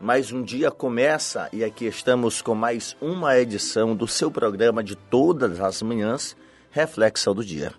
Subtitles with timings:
[0.00, 4.94] Mais um dia começa e aqui estamos com mais uma edição do seu programa de
[4.94, 6.36] todas as manhãs,
[6.70, 7.72] Reflexão do Dia.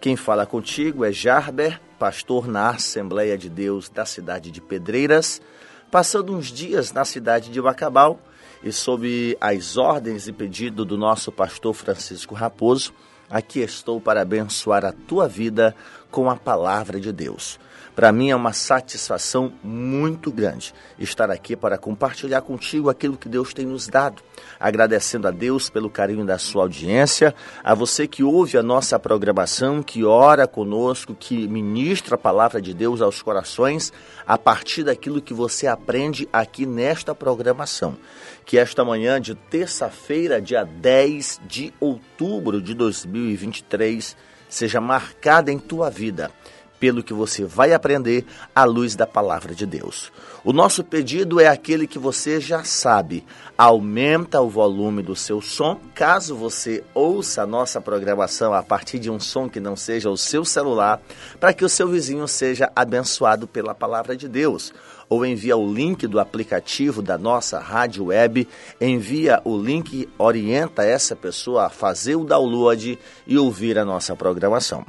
[0.00, 5.42] Quem fala contigo é Jarber, pastor na Assembleia de Deus da cidade de Pedreiras
[5.90, 8.18] passando uns dias na cidade de Bacabal
[8.62, 12.92] e sob as ordens e pedido do nosso pastor Francisco Raposo,
[13.30, 15.74] aqui estou para abençoar a tua vida
[16.10, 17.58] com a palavra de Deus.
[17.96, 23.54] Para mim é uma satisfação muito grande estar aqui para compartilhar contigo aquilo que Deus
[23.54, 24.22] tem nos dado.
[24.60, 29.82] Agradecendo a Deus pelo carinho da sua audiência, a você que ouve a nossa programação,
[29.82, 33.90] que ora conosco, que ministra a palavra de Deus aos corações
[34.26, 37.96] a partir daquilo que você aprende aqui nesta programação.
[38.44, 44.14] Que esta manhã de terça-feira, dia 10 de outubro de 2023,
[44.50, 46.30] seja marcada em tua vida
[46.78, 48.24] pelo que você vai aprender
[48.54, 50.12] à luz da palavra de Deus.
[50.44, 53.24] O nosso pedido é aquele que você já sabe.
[53.58, 59.10] Aumenta o volume do seu som, caso você ouça a nossa programação a partir de
[59.10, 61.00] um som que não seja o seu celular,
[61.40, 64.72] para que o seu vizinho seja abençoado pela palavra de Deus
[65.08, 68.46] ou envia o link do aplicativo da nossa rádio web,
[68.80, 74.84] envia o link, orienta essa pessoa a fazer o download e ouvir a nossa programação.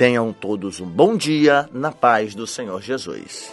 [0.00, 3.52] Tenham todos um bom dia na paz do Senhor Jesus.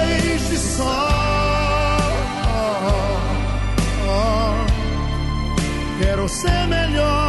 [0.77, 1.21] só.
[5.99, 7.20] Quero ser melhor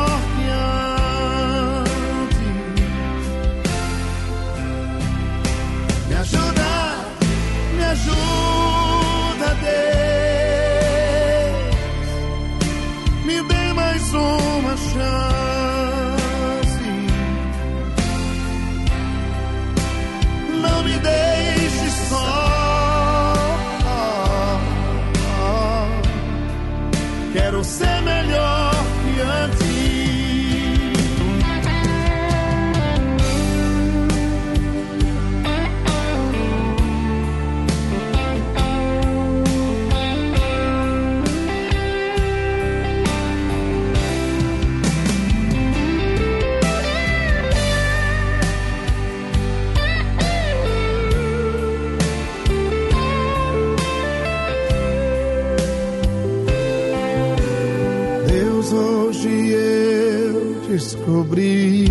[60.72, 61.86] descobri.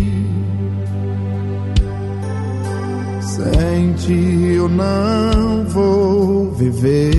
[3.20, 7.12] Sem ti eu não vou viver.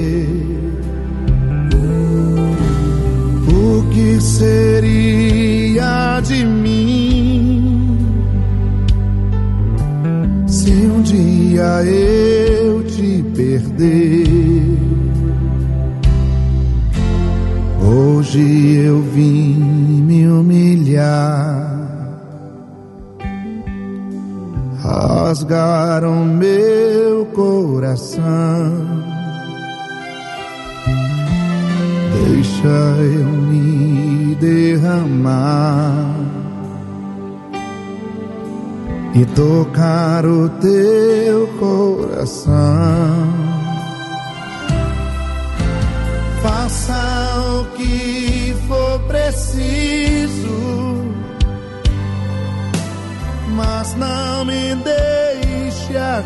[3.47, 5.41] O que seria
[6.21, 7.97] de mim
[10.47, 14.22] se um dia eu te perder?
[25.43, 28.23] Rasgaram meu coração.
[32.13, 36.15] Deixa eu me derramar
[39.13, 43.32] e tocar o teu coração.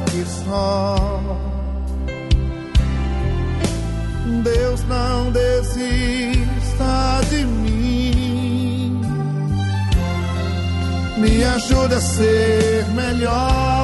[0.02, 0.96] Aqui só.
[4.44, 9.02] Deus não desista de mim,
[11.18, 13.77] me ajuda a ser melhor.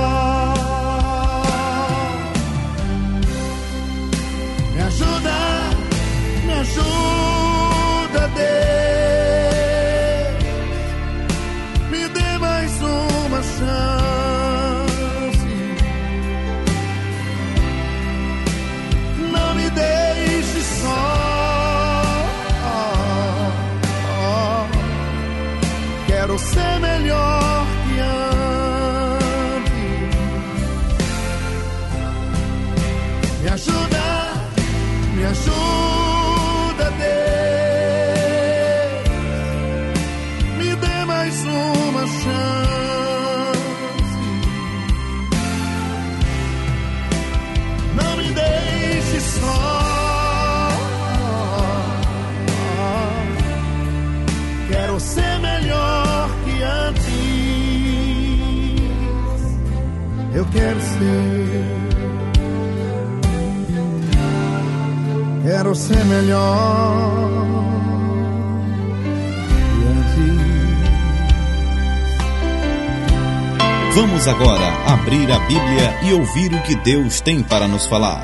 [74.23, 78.23] Vamos agora abrir a Bíblia e ouvir o que Deus tem para nos falar.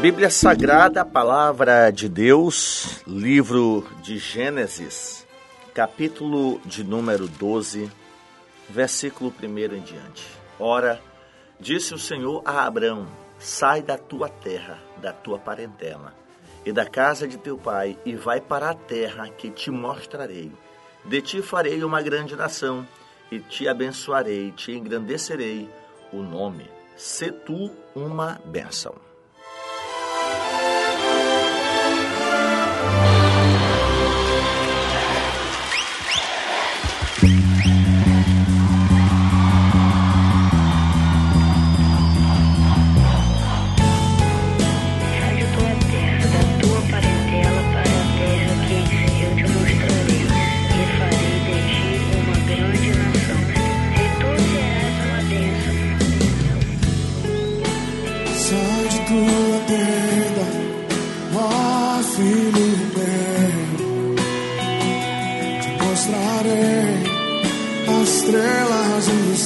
[0.00, 5.24] Bíblia Sagrada, Palavra de Deus, livro de Gênesis,
[5.72, 7.88] capítulo de número 12,
[8.68, 10.26] versículo 1 em diante.
[10.58, 11.00] Ora,
[11.60, 13.06] disse o Senhor a Abrão:
[13.38, 16.14] Sai da tua terra, da tua parentela
[16.64, 20.52] e da casa de teu pai, e vai para a terra que te mostrarei.
[21.04, 22.86] De ti farei uma grande nação,
[23.30, 25.68] e te abençoarei, te engrandecerei
[26.12, 26.70] o nome.
[26.96, 29.07] Se tu uma bênção.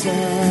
[0.05, 0.42] Estrelas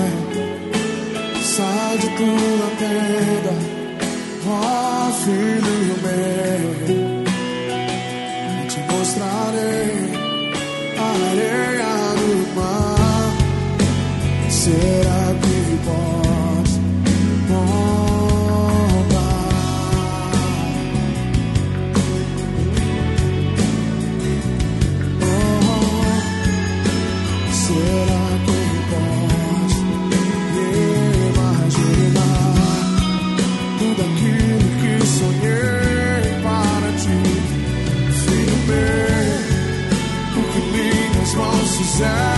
[41.92, 42.31] inside.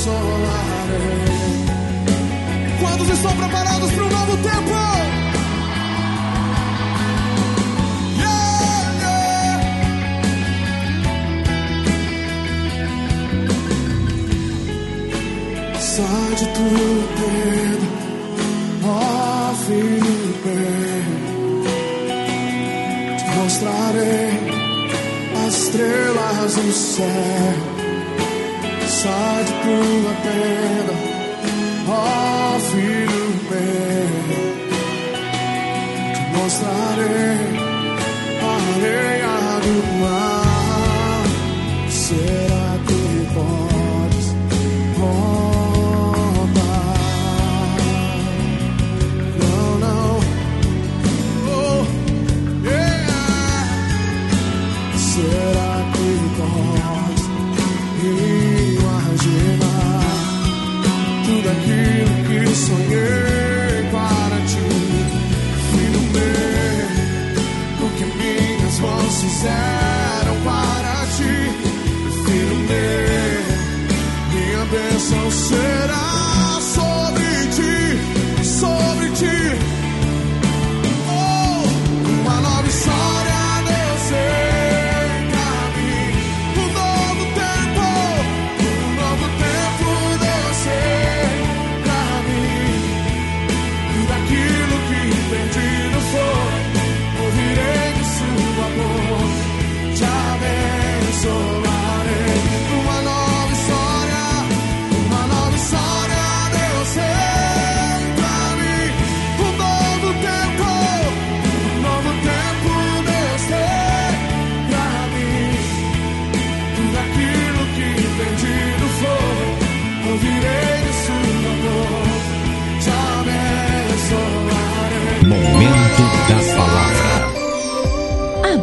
[0.00, 1.20] Abençoarei.
[2.80, 4.70] Quantos estão preparados para um novo tempo?
[15.78, 17.86] Sai de tudo dedo,
[19.66, 21.04] filho bem.
[23.16, 24.30] Te mostrarei
[25.46, 27.79] as estrelas do céu.
[29.02, 30.94] Sai de tua tenda,
[31.88, 34.10] ó filho meu.
[36.12, 37.40] Te mostrarei
[38.42, 41.24] a areia do mar.
[41.88, 43.02] Será que
[43.32, 44.28] podes
[44.98, 45.30] contar?
[49.40, 50.12] Não, não.
[51.48, 51.82] Oh,
[52.66, 53.64] yeah.
[54.94, 56.99] Será que podes
[62.60, 64.68] sonhei para ti,
[65.72, 67.86] filho meu?
[67.86, 71.34] O que minhas mãos fizeram para ti,
[72.24, 73.40] filho meu?
[74.32, 76.39] Minha bênção será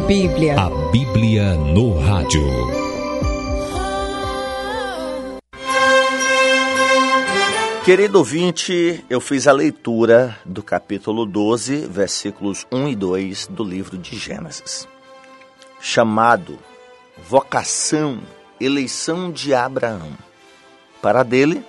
[0.08, 0.58] Bíblia.
[0.58, 2.42] A Bíblia no rádio.
[7.84, 13.98] Querido ouvinte, eu fiz a leitura do capítulo 12, versículos 1 e 2 do livro
[13.98, 14.88] de Gênesis,
[15.78, 16.58] chamado
[17.28, 18.18] Vocação,
[18.58, 20.16] Eleição de Abraão,
[21.02, 21.62] para dele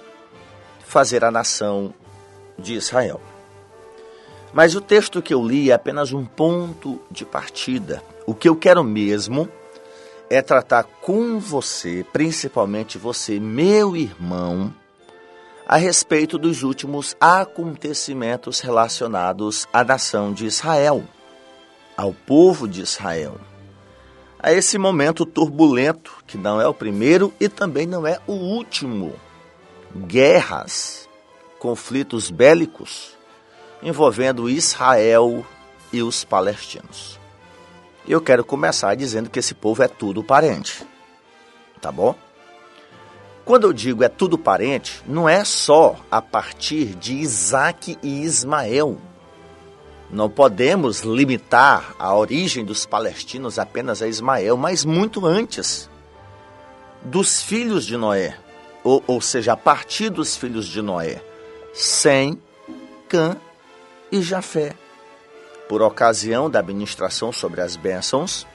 [0.79, 1.93] fazer a nação
[2.57, 3.19] de Israel.
[4.53, 8.03] Mas o texto que eu li é apenas um ponto de partida.
[8.25, 9.47] O que eu quero mesmo
[10.29, 14.73] é tratar com você, principalmente você, meu irmão,
[15.67, 21.03] a respeito dos últimos acontecimentos relacionados à nação de Israel,
[21.95, 23.39] ao povo de Israel.
[24.39, 29.13] A esse momento turbulento, que não é o primeiro e também não é o último.
[30.07, 31.07] Guerras,
[31.59, 33.18] conflitos bélicos
[33.81, 35.45] envolvendo Israel
[35.91, 37.19] e os palestinos.
[38.07, 40.85] Eu quero começar dizendo que esse povo é tudo parente.
[41.81, 42.15] Tá bom?
[43.45, 48.97] Quando eu digo é tudo parente, não é só a partir de Isaac e Ismael.
[50.11, 55.89] Não podemos limitar a origem dos palestinos apenas a Ismael, mas muito antes
[57.03, 58.37] dos filhos de Noé,
[58.83, 61.23] ou, ou seja, a partir dos filhos de Noé,
[61.73, 62.41] Sem,
[63.07, 63.37] Cã
[64.11, 64.73] e Jafé.
[65.67, 68.47] Por ocasião da administração sobre as bênçãos,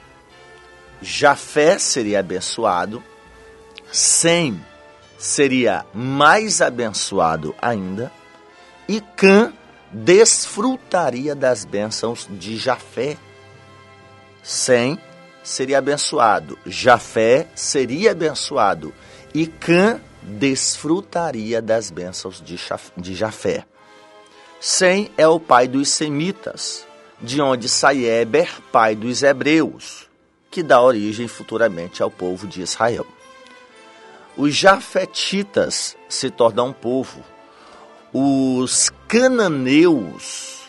[1.01, 3.03] Jafé seria abençoado,
[3.91, 4.59] Sem
[5.17, 8.11] seria mais abençoado ainda,
[8.87, 9.53] e Cã
[9.91, 13.17] desfrutaria das bênçãos de Jafé.
[14.43, 14.99] Sem
[15.43, 18.93] seria abençoado, Jafé seria abençoado,
[19.33, 23.65] e Cã desfrutaria das bênçãos de Jaf- de Jafé.
[24.67, 26.87] Sem é o pai dos semitas,
[27.21, 30.09] de onde sai Eber, pai dos hebreus,
[30.49, 33.05] que dá origem futuramente ao povo de Israel.
[34.35, 37.23] Os jafetitas se tornam um povo.
[38.11, 40.63] Os cananeus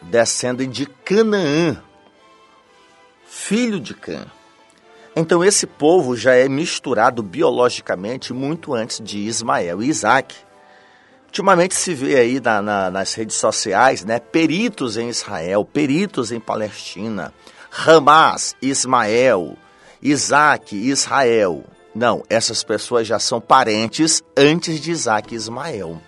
[0.00, 1.82] descendem de Canaã,
[3.26, 4.26] filho de Cã.
[5.16, 10.47] Então esse povo já é misturado biologicamente muito antes de Ismael e Isaac.
[11.28, 16.40] Ultimamente se vê aí na- na- nas redes sociais, né, peritos em Israel, peritos em
[16.40, 17.32] Palestina,
[17.86, 19.56] Hamas, Ismael,
[20.02, 21.64] Isaac, Israel.
[21.94, 26.00] Não, essas pessoas já são parentes antes de Isaac e Ismael,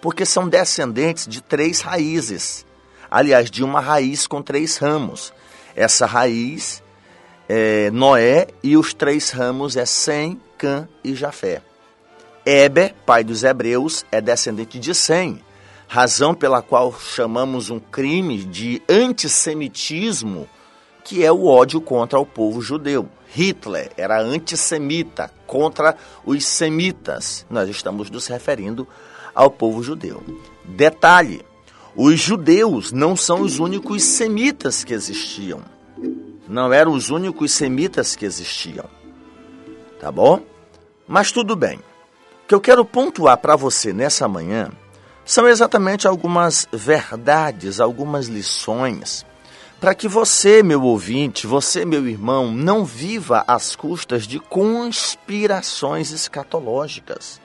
[0.00, 2.66] porque são descendentes de três raízes.
[3.10, 5.32] Aliás, de uma raiz com três ramos.
[5.74, 6.82] Essa raiz
[7.48, 11.62] é Noé e os três ramos é Sem, Cã e Jafé.
[12.48, 15.42] Eber, pai dos hebreus, é descendente de Sem,
[15.88, 20.48] razão pela qual chamamos um crime de antissemitismo,
[21.02, 23.08] que é o ódio contra o povo judeu.
[23.34, 27.44] Hitler era antissemita contra os semitas.
[27.50, 28.86] Nós estamos nos referindo
[29.34, 30.22] ao povo judeu.
[30.64, 31.44] Detalhe:
[31.96, 35.62] os judeus não são os únicos semitas que existiam.
[36.48, 38.88] Não eram os únicos semitas que existiam.
[39.98, 40.40] Tá bom?
[41.08, 41.80] Mas tudo bem.
[42.46, 44.70] Que eu quero pontuar para você nessa manhã
[45.24, 49.26] são exatamente algumas verdades, algumas lições,
[49.80, 57.40] para que você, meu ouvinte, você, meu irmão, não viva às custas de conspirações escatológicas.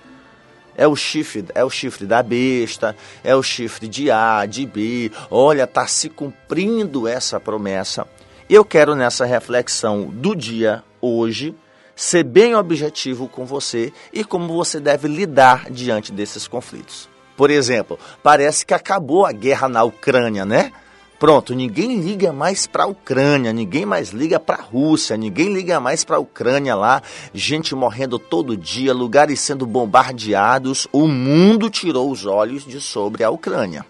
[0.76, 5.12] É o chifre, é o chifre da besta, é o chifre de A, de B.
[5.32, 8.08] Olha, está se cumprindo essa promessa.
[8.48, 11.56] Eu quero nessa reflexão do dia hoje
[12.02, 17.08] ser bem objetivo com você e como você deve lidar diante desses conflitos.
[17.38, 20.74] Por exemplo, parece que acabou a guerra na Ucrânia, né?
[21.20, 25.80] Pronto, ninguém liga mais para a Ucrânia, ninguém mais liga para a Rússia, ninguém liga
[25.80, 27.04] mais para a Ucrânia lá,
[27.36, 33.30] gente morrendo todo dia, lugares sendo bombardeados, o mundo tirou os olhos de sobre a
[33.30, 33.86] Ucrânia.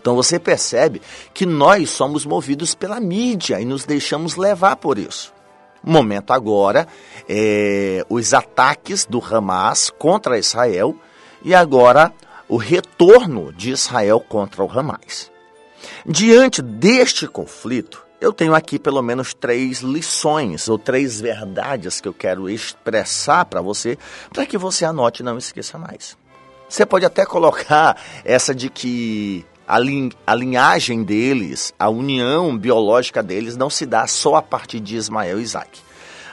[0.00, 1.02] Então você percebe
[1.34, 5.34] que nós somos movidos pela mídia e nos deixamos levar por isso.
[5.82, 6.86] Momento agora
[7.28, 10.94] é os ataques do Hamas contra Israel
[11.44, 12.12] e agora
[12.48, 15.30] o retorno de Israel contra o Hamas.
[16.06, 22.14] Diante deste conflito, eu tenho aqui pelo menos três lições ou três verdades que eu
[22.14, 23.98] quero expressar para você,
[24.32, 26.16] para que você anote e não esqueça mais.
[26.68, 33.22] Você pode até colocar essa de que a, lin a linhagem deles, a união biológica
[33.22, 35.80] deles, não se dá só a partir de Ismael e Isaac.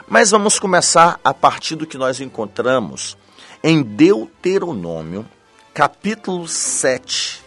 [0.08, 3.18] Mas vamos começar a partir do que nós encontramos
[3.64, 5.26] em Deuteronômio,
[5.74, 7.44] capítulo 7,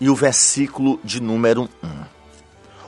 [0.00, 1.88] e o versículo de número 1.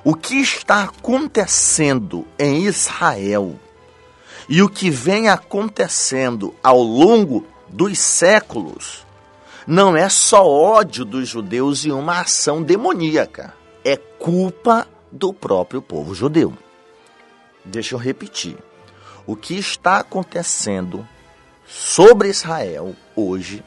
[0.04, 3.58] O que está acontecendo em Israel
[4.48, 9.05] e o que vem acontecendo ao longo dos séculos
[9.66, 16.14] não é só ódio dos judeus e uma ação demoníaca, é culpa do próprio povo
[16.14, 16.52] judeu.
[17.64, 18.56] Deixa eu repetir.
[19.26, 21.06] O que está acontecendo
[21.66, 23.64] sobre Israel hoje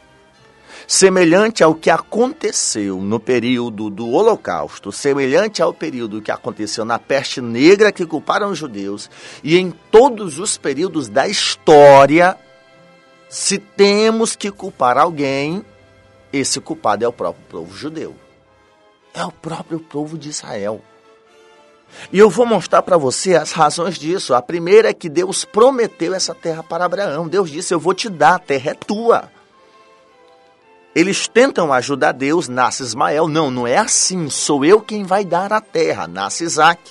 [0.87, 7.41] semelhante ao que aconteceu no período do Holocausto, semelhante ao período que aconteceu na peste
[7.41, 9.07] negra que culparam os judeus,
[9.43, 12.35] e em todos os períodos da história,
[13.29, 15.63] se temos que culpar alguém,
[16.31, 18.15] esse culpado é o próprio povo judeu.
[19.13, 20.81] É o próprio povo de Israel.
[22.11, 24.33] E eu vou mostrar para você as razões disso.
[24.33, 27.27] A primeira é que Deus prometeu essa terra para Abraão.
[27.27, 29.31] Deus disse: Eu vou te dar, a terra é tua.
[30.95, 33.27] Eles tentam ajudar Deus, nasce Ismael.
[33.27, 34.29] Não, não é assim.
[34.29, 36.07] Sou eu quem vai dar a terra.
[36.07, 36.81] Nasce Isaac.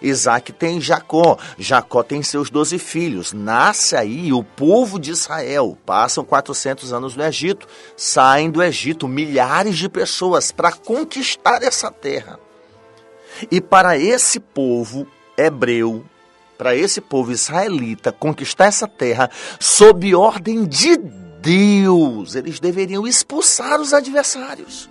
[0.00, 1.36] Isaac tem Jacó.
[1.58, 3.32] Jacó tem seus doze filhos.
[3.32, 5.76] Nasce aí o povo de Israel.
[5.84, 7.66] Passam 400 anos no Egito.
[7.96, 12.38] Saem do Egito milhares de pessoas para conquistar essa terra.
[13.50, 16.04] E para esse povo hebreu,
[16.56, 23.92] para esse povo israelita conquistar essa terra sob ordem de Deus, eles deveriam expulsar os
[23.92, 24.88] adversários.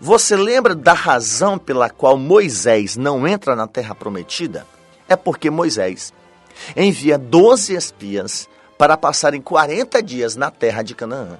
[0.00, 4.66] Você lembra da razão pela qual Moisés não entra na terra prometida?
[5.08, 6.12] É porque Moisés
[6.76, 11.38] envia 12 espias para passarem 40 dias na terra de Canaã.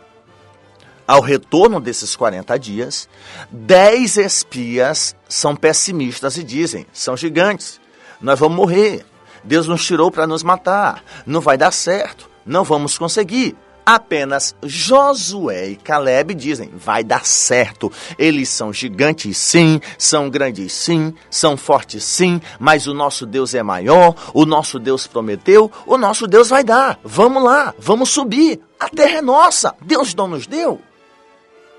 [1.07, 3.09] Ao retorno desses 40 dias,
[3.51, 7.81] 10 espias são pessimistas e dizem: são gigantes,
[8.21, 9.07] nós vamos morrer,
[9.43, 13.57] Deus nos tirou para nos matar, não vai dar certo, não vamos conseguir.
[13.91, 17.91] Apenas Josué e Caleb dizem: vai dar certo.
[18.19, 23.63] Eles são gigantes, sim, são grandes, sim, são fortes, sim, mas o nosso Deus é
[23.63, 27.01] maior, o nosso Deus prometeu, o nosso Deus vai dar.
[27.03, 28.61] Vamos lá, vamos subir.
[28.79, 30.79] A terra é nossa, Deus não nos deu.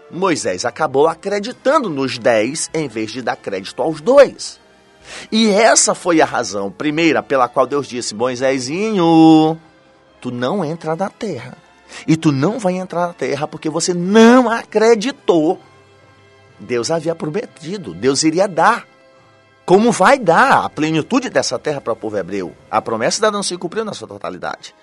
[0.10, 4.60] Moisés acabou acreditando nos dez em vez de dar crédito aos dois.
[5.32, 9.56] E essa foi a razão, primeira, pela qual Deus disse: Moisésinho,
[10.20, 11.69] tu não entra na terra
[12.08, 15.60] E tu não vai entrar na terra porque você não acreditou.
[16.60, 18.86] Deus havia prometido, Deus iria dar.
[19.66, 22.56] Como vai dar a plenitude dessa terra para o povo hebreu?
[22.72, 24.74] A promessa ainda não se cumpriu na sua totalidade.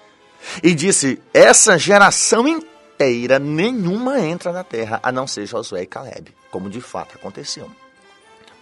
[0.63, 6.33] E disse: essa geração inteira, nenhuma entra na terra, a não ser Josué e Caleb,
[6.51, 7.71] como de fato aconteceu.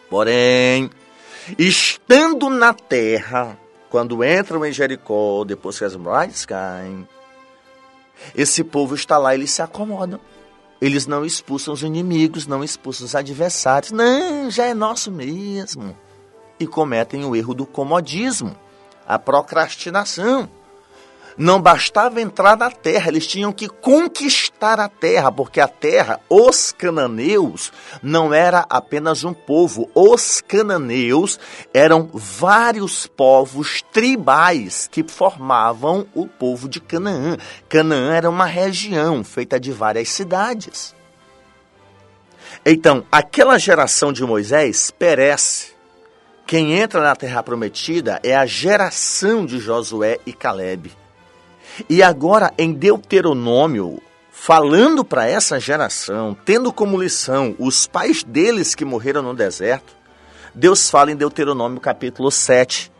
[0.08, 0.90] Porém,
[1.58, 3.58] estando na terra,
[3.90, 7.06] quando entram em Jericó, depois que as muralhas caem,
[8.34, 10.20] esse povo está lá, eles se acomodam.
[10.80, 13.92] Eles não expulsam os inimigos, não expulsam os adversários.
[13.92, 15.96] Não, já é nosso mesmo.
[16.58, 18.54] E cometem o erro do comodismo,
[19.06, 20.48] a procrastinação.
[21.36, 26.70] Não bastava entrar na terra, eles tinham que conquistar a terra, porque a terra, os
[26.70, 29.90] cananeus, não era apenas um povo.
[29.94, 31.38] Os cananeus
[31.72, 37.36] eram vários povos tribais que formavam o povo de Canaã.
[37.68, 40.94] Canaã era uma região feita de várias cidades.
[42.64, 45.74] Então, aquela geração de Moisés perece.
[46.46, 51.03] Quem entra na terra prometida é a geração de Josué e Caleb.
[51.88, 58.84] E agora em Deuteronômio, falando para essa geração, tendo como lição os pais deles que
[58.84, 59.92] morreram no deserto,
[60.54, 62.92] Deus fala em Deuteronômio capítulo 7.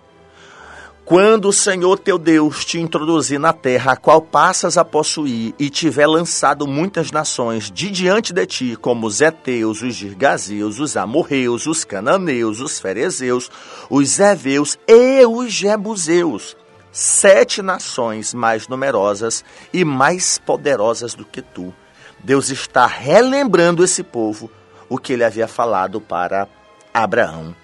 [1.05, 5.69] Quando o Senhor teu Deus te introduzir na terra a qual passas a possuir e
[5.69, 11.67] tiver lançado muitas nações de diante de ti, como os Eteus, os Girgazeus, os Amorreus,
[11.67, 13.51] os Cananeus, os Ferezeus,
[13.91, 16.57] os Eveus e os Jebuseus,
[16.95, 21.75] sete nações mais numerosas e mais poderosas do que tu.
[22.23, 24.49] Deus está relembrando esse povo
[24.89, 26.49] o que ele havia falado para
[26.95, 27.55] Abraão.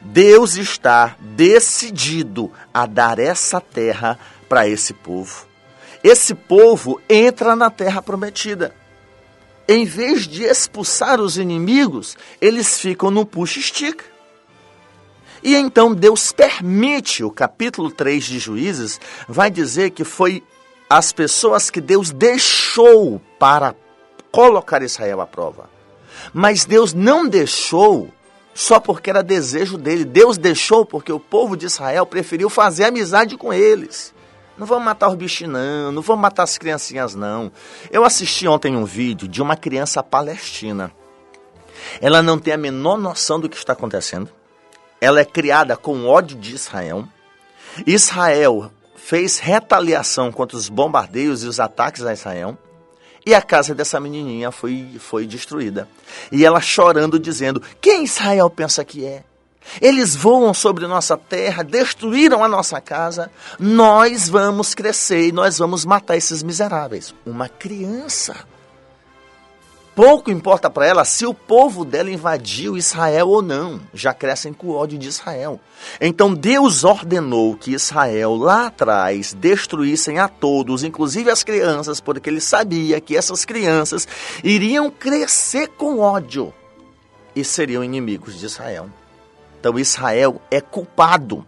[0.00, 4.16] Deus está decidido a dar essa terra
[4.48, 5.48] para esse povo.
[6.04, 8.72] Esse povo entra na terra prometida.
[9.66, 14.04] Em vez de expulsar os inimigos, eles ficam no puxa-estica.
[15.42, 20.42] E então Deus permite, o capítulo 3 de Juízes vai dizer que foi
[20.88, 23.74] as pessoas que Deus deixou para
[24.30, 25.68] colocar Israel à prova.
[26.32, 28.08] Mas Deus não deixou
[28.54, 30.04] só porque era desejo dele.
[30.04, 34.12] Deus deixou porque o povo de Israel preferiu fazer amizade com eles.
[34.56, 35.92] Não vamos matar os bichinhos, não.
[35.92, 37.52] Não vamos matar as criancinhas, não.
[37.90, 40.90] Eu assisti ontem um vídeo de uma criança palestina.
[42.00, 44.30] Ela não tem a menor noção do que está acontecendo.
[45.00, 47.06] Ela é criada com ódio de Israel.
[47.86, 52.58] Israel fez retaliação contra os bombardeios e os ataques a Israel.
[53.24, 55.88] E a casa dessa menininha foi, foi destruída.
[56.32, 59.22] E ela chorando, dizendo: Quem Israel pensa que é?
[59.80, 63.30] Eles voam sobre nossa terra, destruíram a nossa casa.
[63.58, 67.14] Nós vamos crescer e nós vamos matar esses miseráveis.
[67.26, 68.34] Uma criança.
[69.98, 73.80] Pouco importa para ela se o povo dela invadiu Israel ou não.
[73.92, 75.60] Já crescem com ódio de Israel.
[76.00, 82.40] Então Deus ordenou que Israel lá atrás destruíssem a todos, inclusive as crianças, porque ele
[82.40, 84.06] sabia que essas crianças
[84.44, 86.54] iriam crescer com ódio
[87.34, 88.88] e seriam inimigos de Israel.
[89.58, 91.44] Então Israel é culpado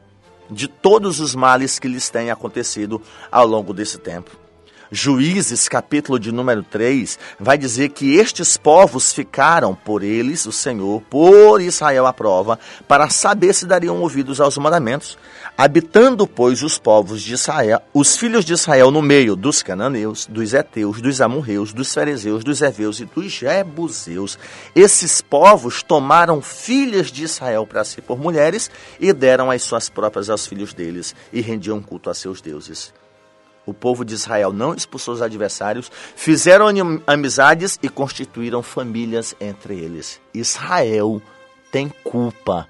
[0.51, 4.50] de todos os males que lhes têm acontecido ao longo desse tempo.
[4.93, 11.01] Juízes, capítulo de número 3, vai dizer que estes povos ficaram por eles, o Senhor,
[11.03, 15.17] por Israel à prova, para saber se dariam ouvidos aos mandamentos.
[15.57, 20.53] Habitando, pois, os povos de Israel, os filhos de Israel no meio dos cananeus, dos
[20.55, 24.37] heteus, dos amorreus, dos ferezeus, dos heveus e dos jebuseus,
[24.75, 30.29] esses povos tomaram filhas de Israel para si por mulheres e deram as suas próprias
[30.29, 32.93] aos filhos deles e rendiam culto a seus deuses.
[33.67, 36.67] O povo de Israel não expulsou os adversários, fizeram
[37.07, 40.21] amizades e constituíram famílias entre eles.
[40.35, 41.21] Israel
[41.71, 42.67] tem culpa,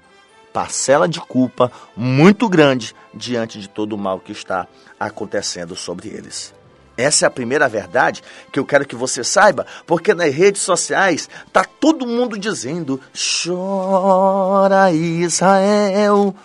[0.53, 4.67] parcela de culpa muito grande diante de todo o mal que está
[4.99, 6.53] acontecendo sobre eles.
[6.97, 11.29] Essa é a primeira verdade que eu quero que você saiba, porque nas redes sociais
[11.51, 12.99] tá todo mundo dizendo:
[13.43, 16.35] chora Israel,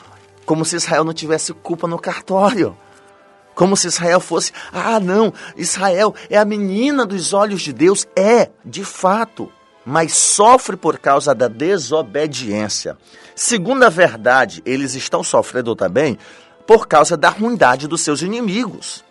[0.47, 2.77] como se Israel não tivesse culpa no cartório.
[3.57, 8.07] Como se Israel fosse, ah, não, Israel é a menina dos olhos de Deus.
[8.15, 9.51] É, de fato,
[9.85, 12.99] mas sofre por causa da desobediência.
[13.35, 16.19] Segunda verdade, eles estão sofrendo também
[16.67, 19.03] por causa da ruindade dos seus inimigos.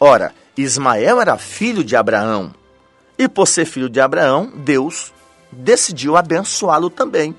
[0.00, 2.52] Ora, Ismael era filho de Abraão,
[3.16, 5.12] e por ser filho de Abraão, Deus
[5.52, 7.34] decidiu abençoá-lo também.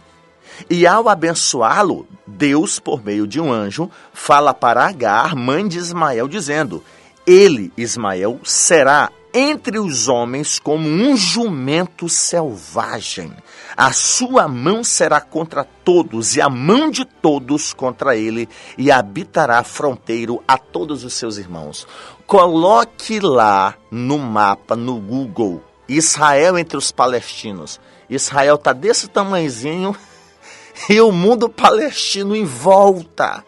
[0.70, 6.28] E ao abençoá-lo, Deus, por meio de um anjo, fala para Agar, mãe de Ismael,
[6.28, 6.84] dizendo:
[7.28, 13.32] Ele, Ismael, será entre os homens como um jumento selvagem.
[13.78, 19.64] A sua mão será contra todos, e a mão de todos contra ele, e habitará
[19.64, 21.88] fronteiro a todos os seus irmãos.
[22.26, 27.80] Coloque lá no mapa, no Google, Israel entre os palestinos.
[28.10, 29.96] Israel está desse tamanhozinho
[30.90, 33.44] e o mundo palestino em volta.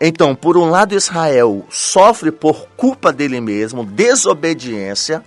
[0.00, 5.24] Então, por um lado, Israel sofre por culpa dele mesmo, desobediência,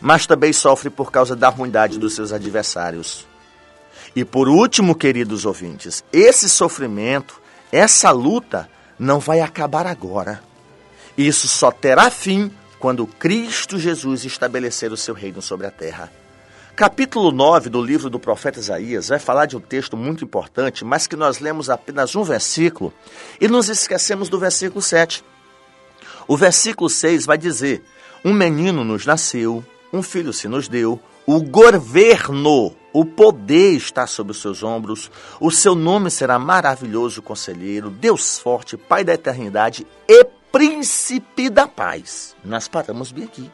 [0.00, 3.26] mas também sofre por causa da ruindade dos seus adversários.
[4.14, 10.42] E por último, queridos ouvintes, esse sofrimento, essa luta, não vai acabar agora.
[11.16, 16.10] Isso só terá fim quando Cristo Jesus estabelecer o seu reino sobre a terra.
[16.78, 21.08] Capítulo 9 do livro do profeta Isaías vai falar de um texto muito importante, mas
[21.08, 22.94] que nós lemos apenas um versículo
[23.40, 25.24] e nos esquecemos do versículo 7.
[26.28, 27.82] O versículo 6 vai dizer:
[28.24, 34.30] Um menino nos nasceu, um filho se nos deu, o governo, o poder está sobre
[34.30, 35.10] os seus ombros,
[35.40, 42.36] o seu nome será maravilhoso conselheiro, Deus forte, Pai da eternidade e príncipe da paz.
[42.44, 43.50] Nós paramos bem aqui.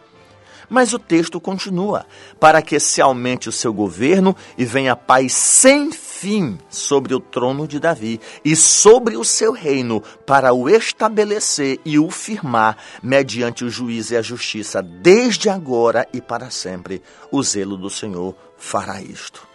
[0.75, 2.05] Mas o texto continua:
[2.41, 7.69] para que se aumente o seu governo e venha paz sem fim sobre o trono
[7.69, 13.71] de Davi e sobre o seu reino, para o estabelecer e o firmar mediante o
[13.71, 17.01] juízo e a justiça, desde agora e para sempre.
[17.31, 19.47] O zelo do Senhor fará isto.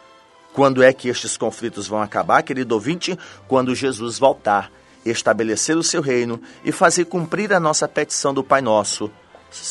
[0.54, 3.20] Quando é que estes conflitos vão acabar, querido ouvinte?
[3.46, 4.72] Quando Jesus voltar,
[5.06, 9.12] estabelecer o seu reino e fazer cumprir a nossa petição do Pai Nosso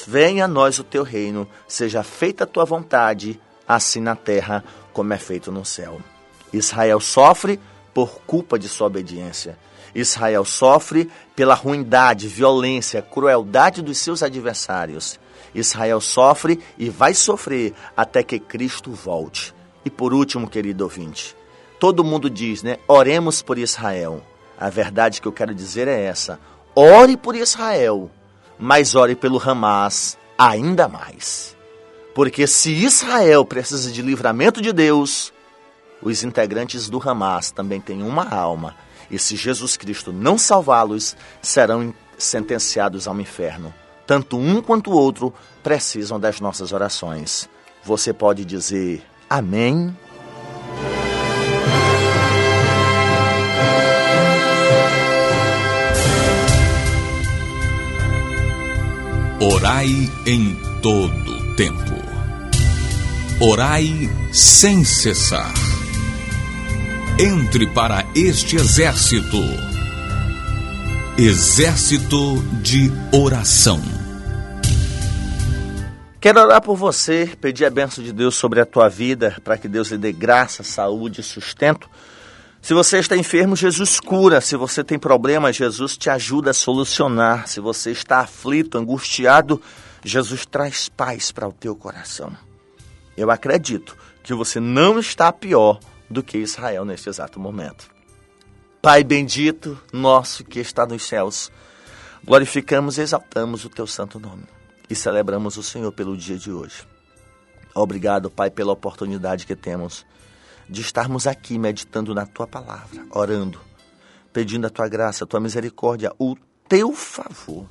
[0.06, 5.12] Venha a nós o teu reino, seja feita a tua vontade, assim na terra como
[5.12, 6.00] é feito no céu.
[6.52, 7.60] Israel sofre
[7.94, 9.58] por culpa de sua obediência.
[9.94, 15.18] Israel sofre pela ruindade, violência, crueldade dos seus adversários.
[15.54, 19.54] Israel sofre e vai sofrer até que Cristo volte.
[19.84, 21.34] E por último, querido ouvinte,
[21.80, 22.78] todo mundo diz, né?
[22.86, 24.22] Oremos por Israel.
[24.58, 26.38] A verdade que eu quero dizer é essa:
[26.74, 28.10] ore por Israel
[28.58, 31.56] mas ore pelo Hamas ainda mais.
[32.14, 35.32] Porque se Israel precisa de livramento de Deus,
[36.02, 38.74] os integrantes do Hamas também têm uma alma.
[39.10, 43.72] E se Jesus Cristo não salvá-los, serão sentenciados ao inferno.
[44.06, 47.48] Tanto um quanto o outro precisam das nossas orações.
[47.84, 49.96] Você pode dizer amém?
[59.40, 59.86] Orai
[60.26, 61.94] em todo tempo.
[63.40, 65.54] Orai sem cessar.
[67.20, 69.36] Entre para este exército.
[71.16, 73.80] Exército de oração.
[76.20, 79.68] Quero orar por você, pedir a benção de Deus sobre a tua vida, para que
[79.68, 81.88] Deus lhe dê graça, saúde e sustento
[82.68, 84.42] se você está enfermo, Jesus cura.
[84.42, 87.48] Se você tem problema, Jesus te ajuda a solucionar.
[87.48, 89.58] Se você está aflito, angustiado,
[90.04, 92.36] Jesus traz paz para o teu coração.
[93.16, 97.88] Eu acredito que você não está pior do que Israel neste exato momento.
[98.82, 101.50] Pai bendito, nosso que está nos céus,
[102.22, 104.44] glorificamos e exaltamos o teu santo nome
[104.90, 106.86] e celebramos o Senhor pelo dia de hoje.
[107.74, 110.04] Obrigado, Pai, pela oportunidade que temos
[110.68, 113.60] de estarmos aqui meditando na tua palavra, orando,
[114.32, 116.36] pedindo a tua graça, a tua misericórdia, o
[116.68, 117.66] teu favor.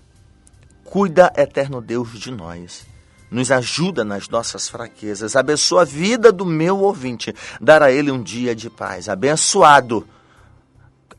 [0.83, 2.87] Cuida, eterno Deus, de nós.
[3.29, 5.35] Nos ajuda nas nossas fraquezas.
[5.35, 7.35] Abençoa a vida do meu ouvinte.
[7.59, 9.09] Dar a ele um dia de paz.
[9.09, 10.07] Abençoado,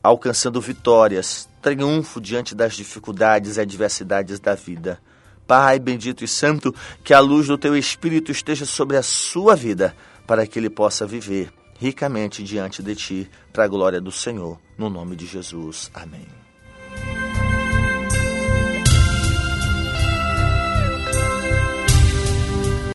[0.01, 4.99] alcançando vitórias, triunfo diante das dificuldades e adversidades da vida.
[5.45, 9.95] Pai bendito e santo, que a luz do teu Espírito esteja sobre a sua vida,
[10.27, 14.89] para que ele possa viver ricamente diante de ti, para a glória do Senhor, no
[14.89, 15.89] nome de Jesus.
[15.93, 16.38] Amém.